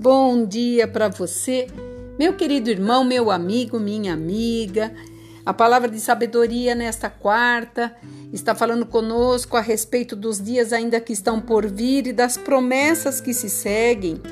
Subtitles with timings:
[0.00, 1.66] bom dia para você,
[2.16, 4.94] meu querido irmão, meu amigo, minha amiga.
[5.44, 7.96] A palavra de sabedoria nesta quarta
[8.32, 13.20] está falando conosco a respeito dos dias ainda que estão por vir e das promessas
[13.20, 14.22] que se seguem.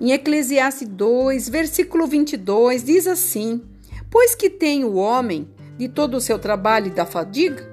[0.00, 3.62] Em Eclesiastes 2, versículo 22, diz assim:
[4.10, 7.70] Pois que tem o homem de todo o seu trabalho e da fadiga?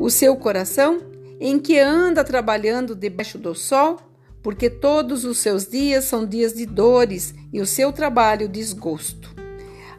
[0.00, 0.98] O seu coração,
[1.38, 4.07] em que anda trabalhando debaixo do sol?
[4.48, 9.28] Porque todos os seus dias são dias de dores e o seu trabalho desgosto.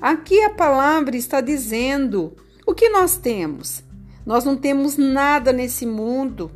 [0.02, 2.36] Aqui a palavra está dizendo
[2.66, 3.84] o que nós temos.
[4.26, 6.50] Nós não temos nada nesse mundo.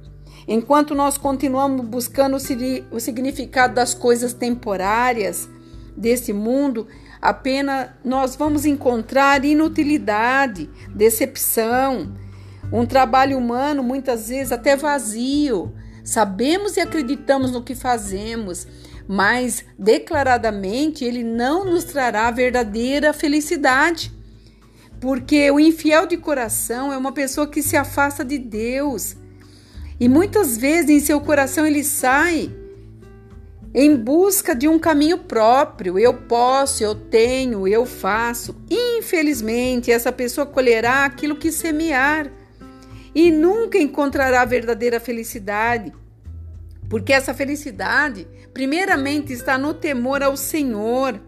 [0.48, 5.48] Enquanto nós continuamos buscando o significado das coisas temporárias
[5.96, 6.88] desse mundo,
[7.22, 12.12] apenas nós vamos encontrar inutilidade, decepção,
[12.72, 15.72] um trabalho humano muitas vezes até vazio,
[16.04, 18.68] Sabemos e acreditamos no que fazemos,
[19.08, 24.12] mas declaradamente ele não nos trará verdadeira felicidade.
[25.00, 29.16] Porque o infiel de coração é uma pessoa que se afasta de Deus.
[30.00, 32.54] E muitas vezes em seu coração ele sai
[33.74, 35.98] em busca de um caminho próprio.
[35.98, 38.56] Eu posso, eu tenho, eu faço.
[38.70, 42.32] Infelizmente, essa pessoa colherá aquilo que semear
[43.16, 45.94] e nunca encontrará a verdadeira felicidade.
[46.90, 51.20] Porque essa felicidade, primeiramente, está no temor ao Senhor.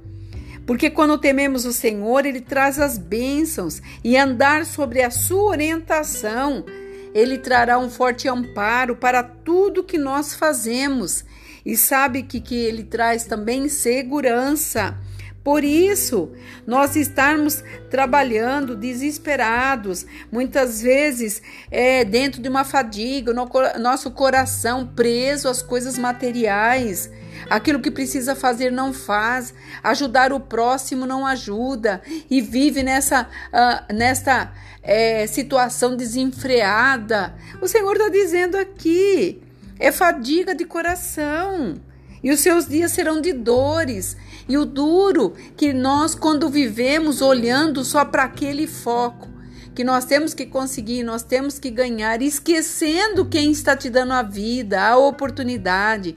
[0.66, 6.66] Porque quando tememos o Senhor, Ele traz as bênçãos e andar sobre a sua orientação.
[7.14, 11.24] Ele trará um forte amparo para tudo que nós fazemos.
[11.66, 14.98] E sabe que, que Ele traz também segurança.
[15.46, 16.32] Por isso,
[16.66, 23.48] nós estarmos trabalhando desesperados, muitas vezes é, dentro de uma fadiga, no
[23.80, 27.12] nosso coração preso às coisas materiais.
[27.48, 29.54] Aquilo que precisa fazer não faz,
[29.84, 34.52] ajudar o próximo não ajuda e vive nessa, uh, nessa
[34.82, 37.36] é, situação desenfreada.
[37.62, 39.44] O Senhor está dizendo aqui:
[39.80, 41.80] é fadiga de coração
[42.26, 44.18] e os seus dias serão de dores.
[44.48, 49.28] E o duro que nós, quando vivemos olhando só para aquele foco,
[49.74, 54.22] que nós temos que conseguir, nós temos que ganhar, esquecendo quem está te dando a
[54.22, 56.16] vida, a oportunidade,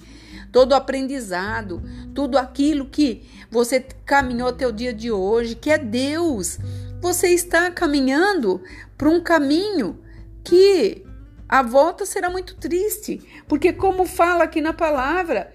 [0.53, 1.83] todo o aprendizado,
[2.15, 6.59] tudo aquilo que você caminhou até o dia de hoje, que é Deus.
[7.01, 8.63] Você está caminhando
[8.97, 9.99] para um caminho
[10.45, 11.05] que
[11.49, 15.53] a volta será muito triste, porque, como fala aqui na palavra,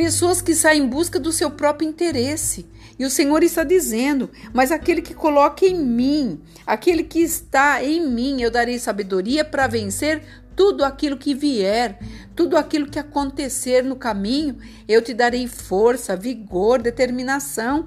[0.00, 2.66] Pessoas que saem em busca do seu próprio interesse.
[2.98, 8.08] E o Senhor está dizendo: Mas aquele que coloca em mim, aquele que está em
[8.08, 10.22] mim, eu darei sabedoria para vencer
[10.56, 11.98] tudo aquilo que vier,
[12.34, 14.56] tudo aquilo que acontecer no caminho,
[14.88, 17.86] eu te darei força, vigor, determinação.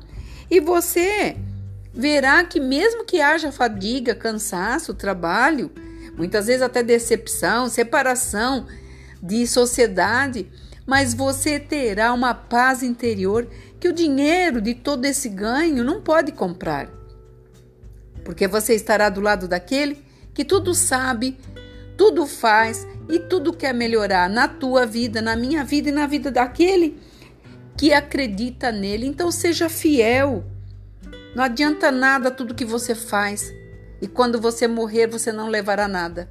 [0.52, 1.36] E você
[1.92, 5.72] verá que, mesmo que haja fadiga, cansaço, trabalho,
[6.16, 8.68] muitas vezes até decepção, separação
[9.20, 10.48] de sociedade,
[10.86, 13.48] mas você terá uma paz interior
[13.80, 16.90] que o dinheiro de todo esse ganho não pode comprar.
[18.24, 21.38] Porque você estará do lado daquele que tudo sabe,
[21.98, 26.32] tudo faz e tudo quer melhorar na tua vida, na minha vida e na vida
[26.32, 27.00] daquele
[27.78, 29.06] que acredita nele.
[29.06, 30.44] Então seja fiel.
[31.36, 33.52] Não adianta nada tudo que você faz.
[34.02, 36.30] E quando você morrer, você não levará nada.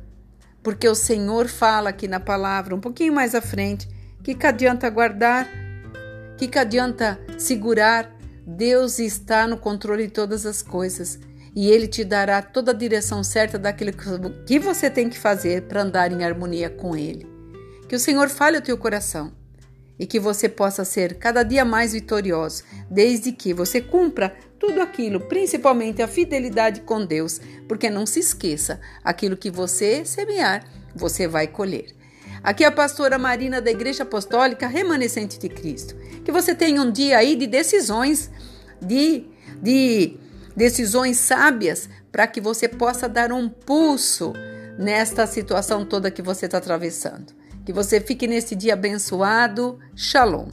[0.62, 3.88] Porque o Senhor fala aqui na palavra, um pouquinho mais à frente,
[4.22, 5.48] que, que adianta guardar?
[6.38, 8.10] Que, que adianta segurar?
[8.46, 11.18] Deus está no controle de todas as coisas
[11.54, 13.92] e Ele te dará toda a direção certa daquilo
[14.46, 17.26] que você tem que fazer para andar em harmonia com Ele.
[17.88, 19.32] Que o Senhor fale o teu coração
[19.98, 25.20] e que você possa ser cada dia mais vitorioso, desde que você cumpra tudo aquilo,
[25.20, 30.64] principalmente a fidelidade com Deus, porque não se esqueça, aquilo que você semear,
[30.94, 32.01] você vai colher.
[32.42, 35.94] Aqui é a pastora Marina da Igreja Apostólica Remanescente de Cristo.
[36.24, 38.30] Que você tenha um dia aí de decisões,
[38.80, 39.26] de,
[39.62, 40.16] de
[40.56, 44.32] decisões sábias, para que você possa dar um pulso
[44.76, 47.32] nesta situação toda que você está atravessando.
[47.64, 49.78] Que você fique nesse dia abençoado.
[49.94, 50.48] Shalom.